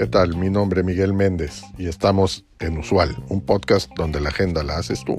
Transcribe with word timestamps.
¿Qué 0.00 0.06
tal? 0.06 0.34
Mi 0.36 0.48
nombre 0.48 0.80
es 0.80 0.86
Miguel 0.86 1.12
Méndez 1.12 1.62
y 1.76 1.86
estamos 1.86 2.46
en 2.58 2.78
Usual, 2.78 3.22
un 3.28 3.42
podcast 3.42 3.90
donde 3.96 4.18
la 4.18 4.30
agenda 4.30 4.62
la 4.62 4.78
haces 4.78 5.04
tú. 5.04 5.16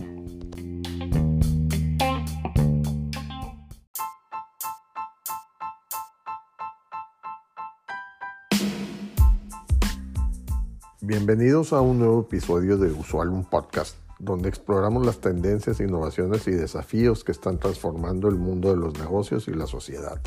Bienvenidos 11.01 11.73
a 11.73 11.81
un 11.81 11.99
nuevo 11.99 12.21
episodio 12.21 12.77
de 12.77 12.91
Usual, 12.91 13.29
un 13.29 13.43
podcast, 13.43 13.97
donde 14.17 14.49
exploramos 14.49 15.05
las 15.05 15.19
tendencias, 15.19 15.79
innovaciones 15.79 16.47
y 16.47 16.51
desafíos 16.51 17.23
que 17.23 17.31
están 17.31 17.59
transformando 17.59 18.29
el 18.29 18.35
mundo 18.35 18.71
de 18.71 18.77
los 18.77 18.97
negocios 18.97 19.47
y 19.47 19.51
la 19.51 19.67
sociedad. 19.67 20.19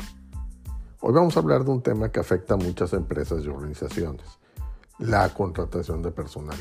Hoy 1.07 1.13
vamos 1.13 1.37
a 1.37 1.39
hablar 1.39 1.63
de 1.63 1.69
un 1.69 1.83
tema 1.83 2.11
que 2.11 2.19
afecta 2.19 2.55
a 2.55 2.57
muchas 2.57 2.91
empresas 2.93 3.43
y 3.43 3.47
organizaciones, 3.47 4.25
la 4.97 5.31
contratación 5.35 6.01
de 6.01 6.09
personal. 6.09 6.57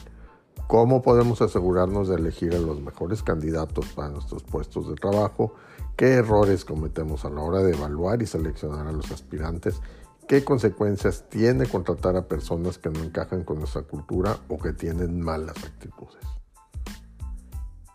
¿Cómo 0.66 1.00
podemos 1.00 1.40
asegurarnos 1.40 2.08
de 2.08 2.16
elegir 2.16 2.54
a 2.54 2.58
los 2.58 2.78
mejores 2.82 3.22
candidatos 3.22 3.86
para 3.94 4.10
nuestros 4.10 4.42
puestos 4.42 4.86
de 4.90 4.96
trabajo? 4.96 5.54
¿Qué 5.96 6.12
errores 6.16 6.66
cometemos 6.66 7.24
a 7.24 7.30
la 7.30 7.40
hora 7.40 7.62
de 7.62 7.72
evaluar 7.72 8.20
y 8.20 8.26
seleccionar 8.26 8.86
a 8.86 8.92
los 8.92 9.10
aspirantes? 9.12 9.80
¿Qué 10.28 10.44
consecuencias 10.44 11.24
tiene 11.30 11.64
contratar 11.64 12.14
a 12.14 12.28
personas 12.28 12.76
que 12.76 12.90
no 12.90 13.02
encajan 13.02 13.44
con 13.44 13.60
nuestra 13.60 13.84
cultura 13.84 14.36
o 14.48 14.58
que 14.58 14.74
tienen 14.74 15.22
malas 15.22 15.56
actitudes? 15.64 16.22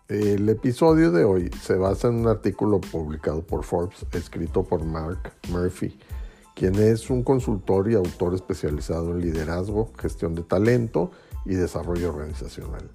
El 0.08 0.50
episodio 0.50 1.12
de 1.12 1.26
hoy 1.26 1.52
se 1.62 1.76
basa 1.76 2.08
en 2.08 2.16
un 2.16 2.28
artículo 2.28 2.82
publicado 2.82 3.44
por 3.44 3.64
Forbes, 3.64 4.04
escrito 4.14 4.64
por 4.64 4.84
Mark 4.84 5.34
Murphy, 5.50 5.96
quien 6.60 6.76
es 6.76 7.10
un 7.10 7.24
consultor 7.24 7.90
y 7.90 7.96
autor 7.96 8.36
especializado 8.36 9.14
en 9.14 9.22
liderazgo, 9.22 9.94
gestión 9.98 10.36
de 10.36 10.44
talento 10.44 11.10
y 11.46 11.56
desarrollo 11.56 12.10
organizacional. 12.10 12.92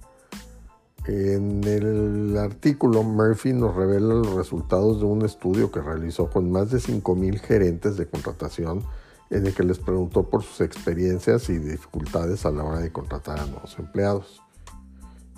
En 1.07 1.63
el 1.63 2.37
artículo, 2.37 3.01
Murphy 3.01 3.53
nos 3.53 3.75
revela 3.75 4.13
los 4.13 4.33
resultados 4.35 4.99
de 4.99 5.05
un 5.07 5.25
estudio 5.25 5.71
que 5.71 5.81
realizó 5.81 6.29
con 6.29 6.51
más 6.51 6.69
de 6.69 6.77
5.000 6.77 7.39
gerentes 7.39 7.97
de 7.97 8.05
contratación 8.05 8.83
en 9.31 9.47
el 9.47 9.55
que 9.55 9.63
les 9.63 9.79
preguntó 9.79 10.29
por 10.29 10.43
sus 10.43 10.61
experiencias 10.61 11.49
y 11.49 11.57
dificultades 11.57 12.45
a 12.45 12.51
la 12.51 12.63
hora 12.63 12.79
de 12.79 12.91
contratar 12.91 13.39
a 13.39 13.47
nuevos 13.47 13.79
empleados. 13.79 14.43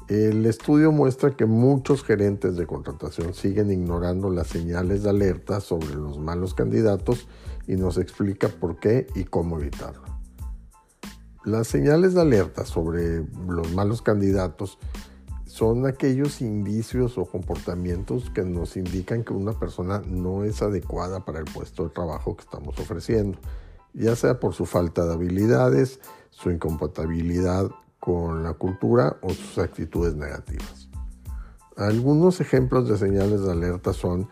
El 0.09 0.45
estudio 0.45 0.91
muestra 0.91 1.35
que 1.35 1.45
muchos 1.45 2.03
gerentes 2.03 2.57
de 2.57 2.65
contratación 2.65 3.33
siguen 3.33 3.71
ignorando 3.71 4.29
las 4.29 4.47
señales 4.47 5.03
de 5.03 5.11
alerta 5.11 5.61
sobre 5.61 5.95
los 5.95 6.17
malos 6.17 6.53
candidatos 6.53 7.27
y 7.67 7.75
nos 7.75 7.97
explica 7.97 8.47
por 8.47 8.79
qué 8.79 9.07
y 9.15 9.25
cómo 9.25 9.59
evitarlo. 9.59 10.03
Las 11.45 11.67
señales 11.67 12.13
de 12.13 12.21
alerta 12.21 12.65
sobre 12.65 13.25
los 13.47 13.71
malos 13.73 14.01
candidatos 14.01 14.77
son 15.45 15.85
aquellos 15.85 16.41
indicios 16.41 17.17
o 17.17 17.25
comportamientos 17.25 18.29
que 18.29 18.43
nos 18.43 18.75
indican 18.77 19.23
que 19.23 19.33
una 19.33 19.53
persona 19.53 20.01
no 20.05 20.43
es 20.43 20.61
adecuada 20.61 21.23
para 21.25 21.39
el 21.39 21.45
puesto 21.45 21.83
de 21.83 21.89
trabajo 21.89 22.35
que 22.35 22.43
estamos 22.43 22.77
ofreciendo 22.79 23.39
ya 23.97 24.15
sea 24.15 24.39
por 24.39 24.53
su 24.53 24.65
falta 24.65 25.05
de 25.05 25.13
habilidades, 25.13 25.99
su 26.29 26.51
incompatibilidad 26.51 27.69
con 27.99 28.43
la 28.43 28.53
cultura 28.53 29.17
o 29.21 29.31
sus 29.31 29.57
actitudes 29.57 30.15
negativas. 30.15 30.89
Algunos 31.75 32.39
ejemplos 32.39 32.87
de 32.87 32.97
señales 32.97 33.41
de 33.41 33.51
alerta 33.51 33.93
son 33.93 34.29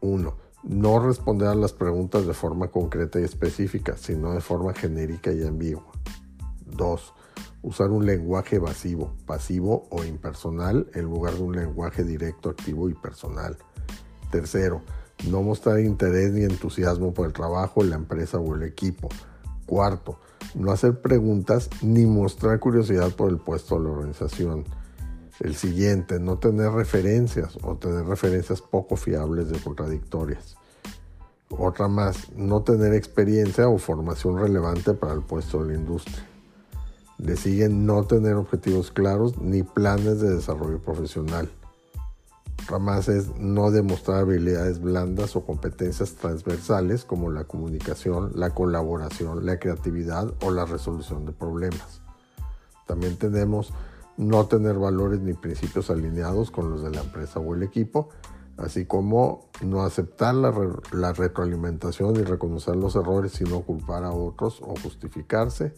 1. 0.00 0.36
No 0.62 0.98
responder 0.98 1.48
a 1.48 1.54
las 1.54 1.72
preguntas 1.72 2.26
de 2.26 2.34
forma 2.34 2.68
concreta 2.68 3.18
y 3.18 3.24
específica, 3.24 3.96
sino 3.96 4.34
de 4.34 4.42
forma 4.42 4.74
genérica 4.74 5.32
y 5.32 5.42
ambigua. 5.42 5.90
2. 6.66 7.14
Usar 7.62 7.90
un 7.90 8.04
lenguaje 8.04 8.56
evasivo, 8.56 9.14
pasivo 9.26 9.86
o 9.90 10.04
impersonal 10.04 10.86
en 10.94 11.04
lugar 11.04 11.34
de 11.34 11.42
un 11.42 11.56
lenguaje 11.56 12.04
directo, 12.04 12.50
activo 12.50 12.90
y 12.90 12.94
personal. 12.94 13.56
Tercero, 14.30 14.82
no 15.28 15.42
mostrar 15.42 15.80
interés 15.80 16.32
ni 16.32 16.44
entusiasmo 16.44 17.14
por 17.14 17.26
el 17.26 17.32
trabajo, 17.32 17.82
la 17.82 17.96
empresa 17.96 18.38
o 18.38 18.54
el 18.54 18.62
equipo. 18.62 19.08
Cuarto, 19.64 20.18
no 20.54 20.72
hacer 20.72 21.00
preguntas 21.00 21.70
ni 21.80 22.04
mostrar 22.04 22.58
curiosidad 22.58 23.14
por 23.14 23.30
el 23.30 23.38
puesto 23.38 23.78
de 23.78 23.84
la 23.84 23.90
organización. 23.90 24.64
El 25.40 25.56
siguiente, 25.56 26.20
no 26.20 26.38
tener 26.38 26.70
referencias 26.70 27.58
o 27.62 27.76
tener 27.76 28.04
referencias 28.04 28.60
poco 28.60 28.96
fiables 28.96 29.48
de 29.48 29.58
contradictorias. 29.58 30.56
Otra 31.48 31.88
más, 31.88 32.30
no 32.36 32.62
tener 32.62 32.94
experiencia 32.94 33.68
o 33.68 33.78
formación 33.78 34.38
relevante 34.38 34.94
para 34.94 35.14
el 35.14 35.22
puesto 35.22 35.64
de 35.64 35.72
la 35.72 35.78
industria. 35.80 36.24
Le 37.18 37.36
siguen 37.36 37.86
no 37.86 38.04
tener 38.04 38.34
objetivos 38.34 38.90
claros 38.90 39.38
ni 39.38 39.62
planes 39.62 40.20
de 40.20 40.36
desarrollo 40.36 40.78
profesional 40.78 41.50
más 42.78 43.08
es 43.08 43.36
no 43.36 43.70
demostrar 43.70 44.20
habilidades 44.20 44.80
blandas 44.80 45.34
o 45.34 45.44
competencias 45.44 46.14
transversales 46.14 47.04
como 47.04 47.30
la 47.30 47.44
comunicación, 47.44 48.32
la 48.34 48.50
colaboración, 48.50 49.44
la 49.44 49.58
creatividad 49.58 50.32
o 50.42 50.50
la 50.50 50.64
resolución 50.64 51.26
de 51.26 51.32
problemas. 51.32 52.02
También 52.86 53.16
tenemos 53.16 53.72
no 54.20 54.46
tener 54.46 54.78
valores 54.78 55.20
ni 55.20 55.32
principios 55.32 55.90
alineados 55.90 56.50
con 56.50 56.70
los 56.70 56.82
de 56.82 56.90
la 56.90 57.00
empresa 57.00 57.40
o 57.40 57.54
el 57.54 57.62
equipo, 57.62 58.10
así 58.58 58.84
como 58.84 59.48
no 59.62 59.82
aceptar 59.82 60.34
la, 60.34 61.12
retroalimentación 61.12 62.16
y 62.16 62.22
reconocer 62.22 62.76
los 62.76 62.94
errores 62.96 63.32
sino 63.32 63.62
culpar 63.62 64.04
a 64.04 64.12
otros 64.12 64.60
o 64.60 64.74
justificarse 64.82 65.74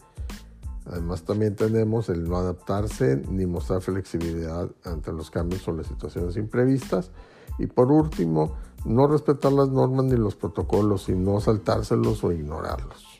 Además 0.85 1.23
también 1.23 1.55
tenemos 1.55 2.09
el 2.09 2.27
no 2.27 2.37
adaptarse 2.37 3.21
ni 3.29 3.45
mostrar 3.45 3.81
flexibilidad 3.81 4.69
ante 4.83 5.13
los 5.13 5.31
cambios 5.31 5.65
o 5.67 5.71
las 5.71 5.87
situaciones 5.87 6.35
imprevistas. 6.35 7.11
Y 7.57 7.67
por 7.67 7.91
último, 7.91 8.55
no 8.83 9.07
respetar 9.07 9.53
las 9.53 9.69
normas 9.69 10.05
ni 10.05 10.17
los 10.17 10.35
protocolos 10.35 11.07
y 11.07 11.15
no 11.15 11.39
saltárselos 11.39 12.23
o 12.23 12.31
ignorarlos. 12.33 13.19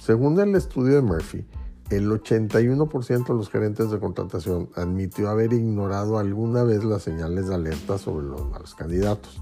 Según 0.00 0.40
el 0.40 0.54
estudio 0.54 0.94
de 0.94 1.02
Murphy, 1.02 1.46
el 1.90 2.10
81% 2.10 3.26
de 3.26 3.34
los 3.34 3.48
gerentes 3.48 3.90
de 3.90 3.98
contratación 3.98 4.68
admitió 4.74 5.30
haber 5.30 5.52
ignorado 5.52 6.18
alguna 6.18 6.62
vez 6.62 6.84
las 6.84 7.02
señales 7.02 7.48
de 7.48 7.54
alerta 7.54 7.96
sobre 7.96 8.26
los 8.26 8.48
malos 8.50 8.74
candidatos 8.74 9.40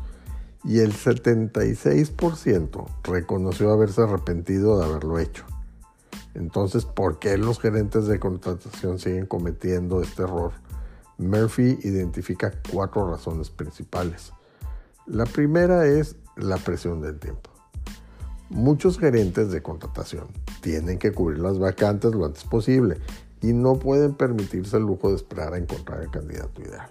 y 0.62 0.80
el 0.80 0.92
76% 0.92 2.86
reconoció 3.04 3.70
haberse 3.70 4.02
arrepentido 4.02 4.78
de 4.78 4.84
haberlo 4.84 5.18
hecho. 5.18 5.44
Entonces, 6.34 6.84
¿por 6.84 7.18
qué 7.18 7.38
los 7.38 7.58
gerentes 7.60 8.06
de 8.06 8.20
contratación 8.20 8.98
siguen 8.98 9.26
cometiendo 9.26 10.02
este 10.02 10.22
error? 10.22 10.52
Murphy 11.18 11.78
identifica 11.82 12.52
cuatro 12.70 13.10
razones 13.10 13.48
principales. 13.50 14.32
La 15.06 15.24
primera 15.24 15.86
es 15.86 16.16
la 16.36 16.58
presión 16.58 17.00
del 17.00 17.18
tiempo. 17.18 17.56
Muchos 18.48 18.98
gerentes 18.98 19.50
de 19.50 19.60
contratación 19.60 20.28
tienen 20.60 20.98
que 20.98 21.12
cubrir 21.12 21.40
las 21.40 21.58
vacantes 21.58 22.14
lo 22.14 22.26
antes 22.26 22.44
posible 22.44 22.98
y 23.42 23.52
no 23.52 23.74
pueden 23.74 24.14
permitirse 24.14 24.76
el 24.76 24.84
lujo 24.84 25.10
de 25.10 25.16
esperar 25.16 25.54
a 25.54 25.58
encontrar 25.58 26.02
el 26.02 26.10
candidato 26.10 26.62
ideal. 26.62 26.88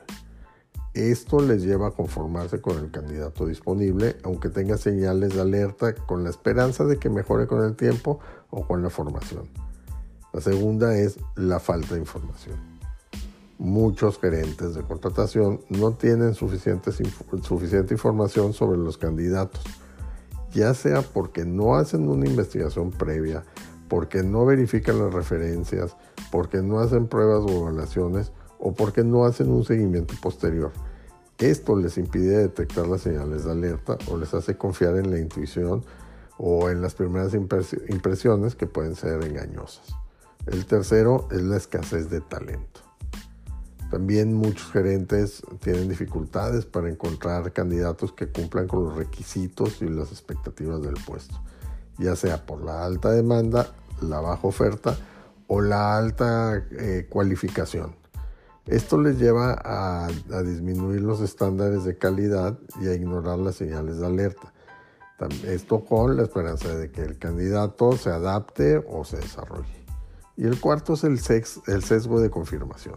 Esto 0.93 1.41
les 1.41 1.63
lleva 1.63 1.87
a 1.87 1.91
conformarse 1.91 2.61
con 2.61 2.77
el 2.77 2.91
candidato 2.91 3.45
disponible, 3.45 4.15
aunque 4.23 4.49
tenga 4.49 4.77
señales 4.77 5.33
de 5.33 5.41
alerta, 5.41 5.93
con 5.93 6.23
la 6.23 6.29
esperanza 6.29 6.85
de 6.85 6.97
que 6.97 7.09
mejore 7.09 7.47
con 7.47 7.63
el 7.63 7.75
tiempo 7.75 8.19
o 8.49 8.65
con 8.65 8.81
la 8.81 8.89
formación. 8.89 9.49
La 10.33 10.41
segunda 10.41 10.97
es 10.97 11.17
la 11.35 11.59
falta 11.59 11.95
de 11.95 12.01
información. 12.01 12.57
Muchos 13.57 14.19
gerentes 14.19 14.75
de 14.75 14.83
contratación 14.83 15.61
no 15.69 15.91
tienen 15.93 16.33
suficiente 16.33 16.91
información 17.93 18.53
sobre 18.53 18.77
los 18.77 18.97
candidatos, 18.97 19.63
ya 20.55 20.73
sea 20.73 21.01
porque 21.01 21.45
no 21.45 21.75
hacen 21.75 22.07
una 22.07 22.25
investigación 22.25 22.89
previa, 22.89 23.43
porque 23.89 24.23
no 24.23 24.45
verifican 24.45 24.97
las 24.97 25.13
referencias, 25.13 25.95
porque 26.31 26.61
no 26.61 26.79
hacen 26.79 27.07
pruebas 27.07 27.43
o 27.43 27.67
evaluaciones 27.67 28.31
o 28.57 28.73
porque 28.73 29.03
no 29.03 29.25
hacen 29.25 29.51
un 29.51 29.65
seguimiento 29.65 30.15
posterior. 30.21 30.71
Esto 31.37 31.75
les 31.75 31.97
impide 31.97 32.37
detectar 32.37 32.87
las 32.87 33.01
señales 33.01 33.43
de 33.43 33.51
alerta 33.51 33.97
o 34.09 34.17
les 34.17 34.33
hace 34.33 34.57
confiar 34.57 34.95
en 34.95 35.11
la 35.11 35.19
intuición 35.19 35.83
o 36.37 36.69
en 36.69 36.81
las 36.81 36.95
primeras 36.95 37.33
impresiones 37.33 38.55
que 38.55 38.65
pueden 38.65 38.95
ser 38.95 39.21
engañosas. 39.23 39.95
El 40.47 40.65
tercero 40.65 41.27
es 41.31 41.41
la 41.41 41.57
escasez 41.57 42.09
de 42.09 42.21
talento. 42.21 42.84
También 43.91 44.33
muchos 44.33 44.71
gerentes 44.71 45.43
tienen 45.61 45.87
dificultades 45.87 46.65
para 46.65 46.89
encontrar 46.89 47.53
candidatos 47.53 48.11
que 48.11 48.27
cumplan 48.27 48.67
con 48.67 48.83
los 48.83 48.95
requisitos 48.95 49.81
y 49.81 49.89
las 49.89 50.11
expectativas 50.11 50.81
del 50.81 50.95
puesto, 51.05 51.39
ya 51.97 52.15
sea 52.15 52.45
por 52.45 52.63
la 52.63 52.83
alta 52.83 53.11
demanda, 53.11 53.67
la 54.01 54.19
baja 54.19 54.47
oferta 54.47 54.97
o 55.47 55.61
la 55.61 55.97
alta 55.97 56.63
eh, 56.71 57.07
cualificación. 57.09 57.95
Esto 58.65 58.99
les 58.99 59.19
lleva 59.19 59.61
a, 59.63 60.07
disminuir 60.41 61.01
los 61.01 61.21
estándares 61.21 61.83
de 61.83 61.97
calidad 61.97 62.57
y 62.81 62.87
a 62.87 62.95
ignorar 62.95 63.37
las 63.37 63.55
señales 63.55 63.99
de 63.99 64.07
alerta. 64.07 64.51
Esto 65.45 65.85
con 65.85 66.17
la 66.17 66.23
esperanza 66.23 66.75
de 66.75 66.91
que 66.91 67.01
el 67.01 67.19
candidato 67.19 67.95
se 67.95 68.09
adapte 68.09 68.83
o 68.89 69.05
se 69.05 69.17
desarrolle. 69.17 69.85
Y 70.35 70.45
el 70.45 70.59
cuarto 70.59 70.93
es 70.93 71.03
el, 71.03 71.19
el 71.67 71.83
sesgo 71.83 72.19
de 72.19 72.29
confirmación. 72.31 72.95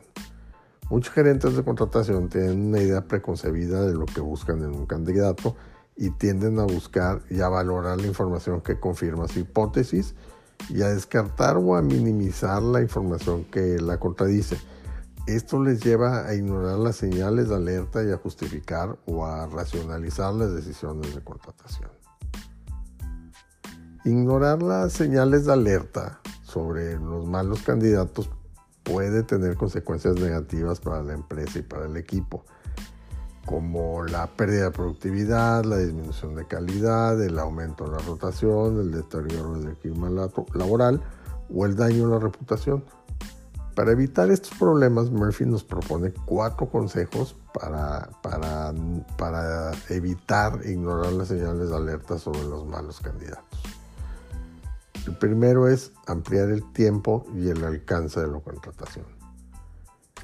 Muchos 0.90 1.12
gerentes 1.12 1.54
de 1.54 1.62
contratación 1.62 2.30
tienen 2.30 2.68
una 2.68 2.80
idea 2.80 3.02
preconcebida 3.02 3.82
de 3.82 3.92
lo 3.92 4.06
que 4.06 4.22
buscan 4.22 4.62
en 4.62 4.74
un 4.74 4.86
candidato 4.86 5.54
y 5.96 6.10
tienden 6.10 6.58
a 6.60 6.64
buscar 6.64 7.20
y 7.28 7.42
a 7.42 7.48
valorar 7.48 8.00
la 8.00 8.06
información 8.06 8.62
que 8.62 8.80
confirma 8.80 9.28
su 9.28 9.40
hipótesis 9.40 10.14
y 10.70 10.80
a 10.80 10.88
descartar 10.88 11.58
o 11.58 11.76
a 11.76 11.82
minimizar 11.82 12.62
la 12.62 12.80
información 12.80 13.44
que 13.44 13.78
la 13.80 14.00
contradice. 14.00 14.56
Esto 15.26 15.62
les 15.62 15.84
lleva 15.84 16.26
a 16.26 16.34
ignorar 16.34 16.78
las 16.78 16.96
señales 16.96 17.50
de 17.50 17.56
alerta 17.56 18.02
y 18.02 18.10
a 18.10 18.16
justificar 18.16 18.98
o 19.04 19.26
a 19.26 19.46
racionalizar 19.46 20.32
las 20.32 20.54
decisiones 20.54 21.14
de 21.14 21.22
contratación. 21.22 21.90
Ignorar 24.06 24.62
las 24.62 24.94
señales 24.94 25.44
de 25.44 25.52
alerta 25.52 26.20
sobre 26.42 26.94
los 26.98 27.26
malos 27.26 27.60
candidatos 27.60 28.30
puede 28.88 29.22
tener 29.22 29.56
consecuencias 29.56 30.16
negativas 30.16 30.80
para 30.80 31.02
la 31.02 31.12
empresa 31.12 31.58
y 31.58 31.62
para 31.62 31.86
el 31.86 31.96
equipo, 31.96 32.44
como 33.44 34.04
la 34.04 34.26
pérdida 34.26 34.64
de 34.64 34.70
productividad, 34.70 35.64
la 35.64 35.78
disminución 35.78 36.34
de 36.34 36.46
calidad, 36.46 37.22
el 37.22 37.38
aumento 37.38 37.84
de 37.84 37.92
la 37.92 37.98
rotación, 37.98 38.80
el 38.80 38.92
deterioro 38.92 39.60
del 39.60 39.76
clima 39.76 40.10
laboral 40.54 41.02
o 41.54 41.66
el 41.66 41.76
daño 41.76 42.06
a 42.06 42.10
la 42.10 42.18
reputación. 42.18 42.84
Para 43.74 43.92
evitar 43.92 44.30
estos 44.30 44.58
problemas, 44.58 45.10
Murphy 45.10 45.46
nos 45.46 45.62
propone 45.62 46.12
cuatro 46.24 46.68
consejos 46.68 47.36
para, 47.54 48.10
para, 48.22 48.74
para 49.16 49.70
evitar 49.88 50.60
ignorar 50.64 51.12
las 51.12 51.28
señales 51.28 51.68
de 51.68 51.76
alerta 51.76 52.18
sobre 52.18 52.42
los 52.42 52.66
malos 52.66 53.00
candidatos. 53.00 53.67
El 55.08 55.16
primero 55.16 55.68
es 55.68 55.92
ampliar 56.06 56.50
el 56.50 56.70
tiempo 56.74 57.24
y 57.34 57.48
el 57.48 57.64
alcance 57.64 58.20
de 58.20 58.26
la 58.26 58.40
contratación. 58.40 59.06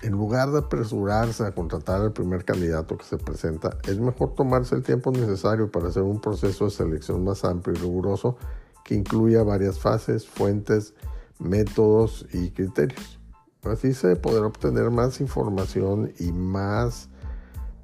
En 0.02 0.12
lugar 0.12 0.50
de 0.50 0.58
apresurarse 0.58 1.42
a 1.42 1.54
contratar 1.54 2.02
al 2.02 2.12
primer 2.12 2.44
candidato 2.44 2.98
que 2.98 3.06
se 3.06 3.16
presenta, 3.16 3.78
es 3.88 3.98
mejor 3.98 4.34
tomarse 4.34 4.74
el 4.74 4.82
tiempo 4.82 5.10
necesario 5.10 5.70
para 5.70 5.88
hacer 5.88 6.02
un 6.02 6.20
proceso 6.20 6.66
de 6.66 6.70
selección 6.70 7.24
más 7.24 7.46
amplio 7.46 7.74
y 7.74 7.78
riguroso 7.78 8.36
que 8.84 8.94
incluya 8.94 9.42
varias 9.42 9.78
fases, 9.78 10.26
fuentes, 10.26 10.92
métodos 11.38 12.26
y 12.34 12.50
criterios. 12.50 13.18
Así 13.62 13.94
se 13.94 14.16
podrá 14.16 14.46
obtener 14.46 14.90
más 14.90 15.18
información 15.18 16.12
y 16.18 16.30
más 16.30 17.08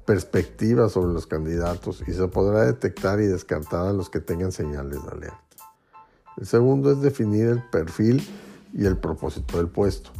perspectiva 0.05 0.87
sobre 0.87 1.13
los 1.13 1.25
candidatos 1.25 2.03
y 2.07 2.13
se 2.13 2.27
podrá 2.27 2.63
detectar 2.63 3.19
y 3.19 3.25
descartar 3.25 3.87
a 3.87 3.91
los 3.91 4.11
que 4.11 4.19
tengan 4.19 4.51
señales 4.51 5.03
de 5.03 5.09
alerta. 5.09 5.50
El 6.37 6.45
segundo 6.45 6.91
es 6.91 7.01
definir 7.01 7.47
el 7.47 7.61
perfil 7.61 8.25
y 8.73 8.85
el 8.85 8.97
propósito 8.97 9.57
del 9.57 9.67
puesto. 9.67 10.11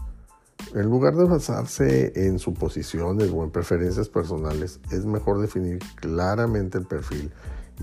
En 0.74 0.86
lugar 0.86 1.16
de 1.16 1.26
basarse 1.26 2.14
en 2.28 2.40
suposiciones 2.40 3.32
o 3.32 3.44
en 3.44 3.52
preferencias 3.52 4.10
personales, 4.10 4.80
es 4.92 5.06
mejor 5.06 5.40
definir 5.40 5.80
claramente 5.96 6.78
el 6.78 6.86
perfil 6.86 7.32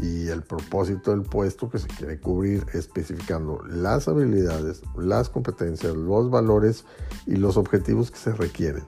y 0.00 0.28
el 0.28 0.42
propósito 0.42 1.10
del 1.10 1.22
puesto 1.22 1.68
que 1.68 1.78
se 1.78 1.88
quiere 1.88 2.20
cubrir, 2.20 2.64
especificando 2.72 3.62
las 3.66 4.08
habilidades, 4.08 4.82
las 4.96 5.28
competencias, 5.28 5.94
los 5.96 6.30
valores 6.30 6.84
y 7.26 7.36
los 7.36 7.56
objetivos 7.56 8.10
que 8.10 8.18
se 8.18 8.32
requieren. 8.32 8.84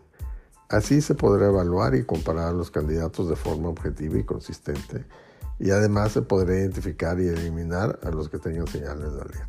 Así 0.69 1.01
se 1.01 1.15
podrá 1.15 1.49
evaluar 1.49 1.97
y 1.97 2.05
comparar 2.05 2.49
a 2.49 2.53
los 2.53 2.71
candidatos 2.71 3.29
de 3.29 3.37
forma 3.37 3.69
objetiva 3.69 4.19
y 4.19 4.25
consistente 4.25 5.05
y 5.61 5.71
además 5.71 6.13
se 6.13 6.23
podrá 6.23 6.57
identificar 6.57 7.21
y 7.21 7.29
eliminar 7.29 8.01
a 8.03 8.11
los 8.11 8.31
que 8.31 8.39
tengan 8.39 8.67
señales 8.67 9.13
de 9.13 9.21
alerta. 9.21 9.49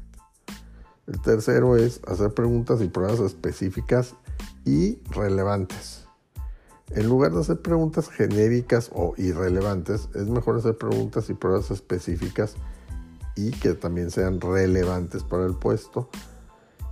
El 1.07 1.21
tercero 1.21 1.77
es 1.77 2.01
hacer 2.05 2.33
preguntas 2.33 2.81
y 2.81 2.89
pruebas 2.89 3.19
específicas 3.21 4.13
y 4.65 4.99
relevantes. 5.09 6.05
En 6.89 7.07
lugar 7.07 7.31
de 7.31 7.39
hacer 7.39 7.61
preguntas 7.61 8.09
genéricas 8.09 8.91
o 8.93 9.13
irrelevantes, 9.17 10.09
es 10.13 10.27
mejor 10.27 10.57
hacer 10.57 10.77
preguntas 10.77 11.29
y 11.29 11.33
pruebas 11.33 11.71
específicas 11.71 12.55
y 13.37 13.51
que 13.51 13.73
también 13.73 14.11
sean 14.11 14.41
relevantes 14.41 15.23
para 15.23 15.45
el 15.45 15.55
puesto, 15.55 16.09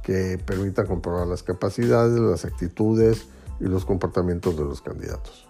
que 0.02 0.42
permitan 0.44 0.88
comprobar 0.88 1.28
las 1.28 1.44
capacidades, 1.44 2.18
las 2.18 2.46
actitudes 2.46 3.28
y 3.60 3.66
los 3.66 3.84
comportamientos 3.84 4.56
de 4.56 4.64
los 4.64 4.82
candidatos. 4.82 5.49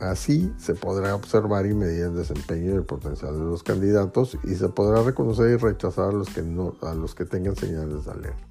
Así 0.00 0.50
se 0.56 0.74
podrá 0.74 1.14
observar 1.14 1.66
y 1.66 1.74
medir 1.74 2.04
el 2.04 2.16
desempeño 2.16 2.70
y 2.70 2.74
el 2.74 2.84
potencial 2.84 3.34
de 3.34 3.44
los 3.44 3.62
candidatos 3.62 4.38
y 4.44 4.54
se 4.54 4.70
podrá 4.70 5.02
reconocer 5.02 5.50
y 5.50 5.56
rechazar 5.56 6.08
a 6.08 6.94
los 6.94 7.14
que, 7.14 7.24
tengan 7.26 7.54
señales 7.54 8.06
de 8.06 8.10
alerta. 8.10 8.46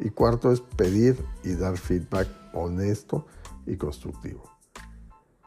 Y 0.00 0.10
cuarto 0.10 0.50
es 0.50 0.60
pedir 0.60 1.24
y 1.44 1.54
dar 1.54 1.78
feedback 1.78 2.26
honesto 2.52 3.26
y 3.64 3.76
constructivo. 3.76 4.42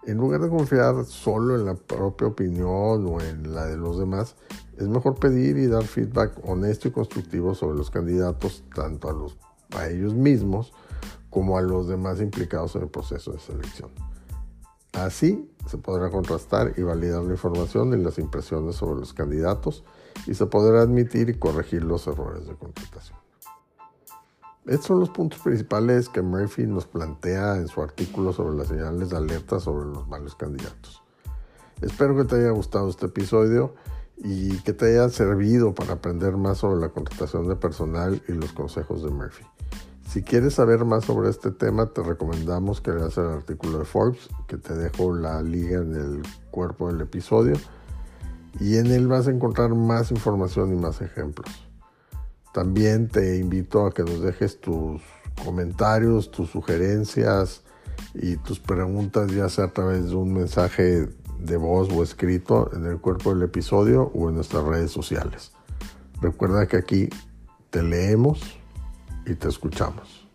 En 0.04 0.18
lugar 0.18 0.40
de 0.40 0.48
confiar 0.48 1.04
solo 1.04 1.56
en 1.56 1.66
la 1.66 1.76
propia 1.76 2.28
opinión 2.28 3.06
o 3.06 3.20
en 3.20 3.54
la 3.54 3.66
de 3.66 3.76
los 3.76 4.00
demás, 4.00 4.38
es 4.78 4.88
mejor 4.88 5.16
pedir 5.20 5.58
y 5.58 5.68
dar 5.68 5.84
feedback 5.84 6.40
honesto 6.48 6.88
y 6.88 6.92
constructivo 6.92 7.54
sobre 7.56 7.78
los 7.78 7.92
candidatos, 7.92 8.64
tanto 8.74 9.28
a 9.72 9.88
ellos 9.90 10.14
mismos 10.14 10.72
como 11.30 11.58
a 11.58 11.62
los 11.62 11.90
demás 11.90 12.22
implicados 12.22 12.78
en 12.78 12.84
el 12.84 12.88
proceso 12.88 13.34
de 13.34 13.40
selección. 13.40 14.09
Así 14.94 15.50
se 15.68 15.78
podrá 15.78 16.10
contrastar 16.10 16.74
y 16.78 16.82
validar 16.82 17.24
la 17.24 17.32
información 17.32 17.94
y 17.94 18.04
las 18.04 18.18
impresiones 18.18 18.76
sobre 18.76 19.00
los 19.00 19.14
candidatos 19.14 19.84
y 20.26 20.34
se 20.34 20.46
podrá 20.48 20.82
admitir 20.82 21.30
y 21.30 21.36
corregir 21.36 21.84
los 21.84 22.08
errores 22.08 22.48
de 22.48 22.56
contratación. 22.56 23.20
Estos 24.66 24.88
son 24.88 25.00
los 25.00 25.10
puntos 25.10 25.40
principales 25.40 26.10
que 26.10 26.22
Murphy 26.22 26.68
nos 26.68 26.86
plantea 26.86 27.56
en 27.58 27.68
su 27.68 27.82
artículo 27.82 28.34
sobre 28.34 28.58
las 28.58 28.68
señales 28.68 29.10
de 29.10 29.18
alerta 29.18 29.60
sobre 29.60 29.86
los 29.86 30.08
malos 30.08 30.36
candidatos. 30.36 31.02
Espero 31.82 32.16
que 32.16 32.26
te 32.26 32.36
haya 32.36 32.52
gustado 32.52 32.90
este 32.90 33.06
episodio 33.06 33.74
y 34.18 34.58
que 34.60 34.74
te 34.74 34.86
haya 34.86 35.10
servido 35.10 35.74
para 35.74 35.94
aprender 35.94 36.36
más 36.36 36.58
sobre 36.58 36.82
la 36.82 36.90
contratación 36.90 37.48
de 37.48 37.56
personal 37.56 38.22
y 38.28 38.34
los 38.34 38.52
consejos 38.52 39.02
de 39.02 39.10
Murphy. 39.10 39.46
Si 40.10 40.24
quieres 40.24 40.56
saber 40.56 40.86
más 40.86 41.06
sobre 41.06 41.30
este 41.30 41.52
tema, 41.52 41.86
te 41.86 42.02
recomendamos 42.02 42.82
que 42.82 42.90
leas 42.92 43.16
el 43.20 43.28
artículo 43.28 43.78
de 43.78 43.86
Forbes, 43.86 44.28
que 44.48 44.58
te 44.58 44.74
dejo 44.74 45.14
la 45.14 45.44
liga 45.44 45.78
en 45.78 45.94
el 45.94 46.24
cuerpo 46.50 46.88
del 46.88 47.02
episodio. 47.02 47.56
Y 48.60 48.78
en 48.78 48.88
él 48.88 49.08
vas 49.08 49.28
a 49.28 49.32
encontrar 49.32 49.76
más 49.76 50.10
información 50.10 50.74
y 50.74 50.78
más 50.78 51.02
ejemplos. 51.02 51.70
También 52.56 53.08
te 53.08 53.38
invito 53.38 53.86
a 53.86 53.92
que 53.92 54.02
nos 54.02 54.24
dejes 54.24 54.60
tus 54.60 55.00
comentarios, 55.46 56.32
tus 56.32 56.50
sugerencias 56.50 57.62
y 58.16 58.36
tus 58.38 58.60
preguntas, 58.60 59.32
ya 59.32 59.48
sea 59.48 59.66
a 59.66 59.74
través 59.74 60.10
de 60.10 60.16
un 60.16 60.34
mensaje 60.34 61.08
de 61.40 61.58
voz 61.58 61.88
o 61.94 62.02
escrito 62.02 62.72
en 62.74 62.88
el 62.88 63.00
cuerpo 63.00 63.36
del 63.36 63.44
episodio 63.44 64.12
o 64.16 64.30
en 64.30 64.36
nuestras 64.36 64.64
redes 64.64 64.90
sociales. 64.90 65.52
Recuerda 66.20 66.66
que 66.66 66.78
aquí 66.78 67.10
te 67.70 67.84
leemos 67.84 68.60
y 69.30 69.36
te 69.36 69.48
escuchamos. 69.48 70.26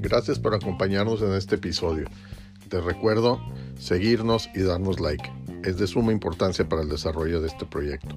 Gracias 0.00 0.38
por 0.38 0.54
acompañarnos 0.54 1.22
en 1.22 1.34
este 1.34 1.56
episodio. 1.56 2.08
Te 2.68 2.80
recuerdo 2.80 3.40
seguirnos 3.78 4.48
y 4.54 4.62
darnos 4.62 4.98
like. 4.98 5.30
Es 5.62 5.76
de 5.76 5.86
suma 5.86 6.12
importancia 6.12 6.68
para 6.68 6.82
el 6.82 6.88
desarrollo 6.88 7.40
de 7.40 7.48
este 7.48 7.66
proyecto. 7.66 8.16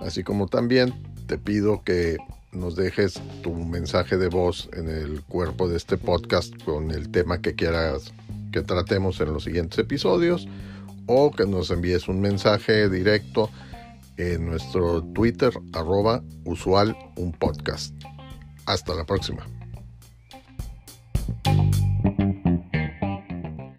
Así 0.00 0.24
como 0.24 0.48
también 0.48 0.94
te 1.26 1.38
pido 1.38 1.82
que 1.84 2.16
nos 2.50 2.76
dejes 2.76 3.20
tu 3.42 3.54
mensaje 3.54 4.16
de 4.16 4.28
voz 4.28 4.68
en 4.72 4.88
el 4.88 5.22
cuerpo 5.22 5.68
de 5.68 5.76
este 5.76 5.96
podcast 5.96 6.54
con 6.64 6.90
el 6.90 7.10
tema 7.10 7.40
que 7.40 7.54
quieras 7.54 8.12
que 8.52 8.62
tratemos 8.62 9.20
en 9.20 9.32
los 9.32 9.44
siguientes 9.44 9.78
episodios 9.78 10.46
o 11.06 11.30
que 11.30 11.46
nos 11.46 11.70
envíes 11.70 12.08
un 12.08 12.20
mensaje 12.20 12.88
directo 12.88 13.50
en 14.16 14.46
nuestro 14.46 15.02
Twitter 15.02 15.52
arroba 15.72 16.22
usual 16.44 16.96
un 17.16 17.32
podcast. 17.32 17.94
Hasta 18.66 18.94
la 18.94 19.04
próxima. 19.04 19.61